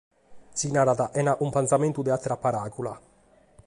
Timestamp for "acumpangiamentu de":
1.35-2.15